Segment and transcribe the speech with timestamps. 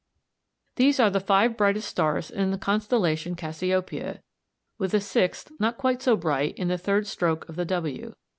[0.77, 4.23] These are the five brightest stars in the constellation Cassiopeia,
[4.79, 8.15] with a sixth not quite so bright in the third stroke of the W.